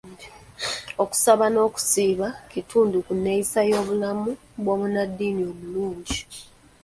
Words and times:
Okusaba 1.03 1.45
n'okusiiba 1.49 2.27
kitundu 2.51 2.97
ku 3.05 3.11
neeyisa 3.21 3.59
y'obulamu 3.69 4.29
bw'omunnadddiini 4.61 5.41
omulungi. 5.51 6.17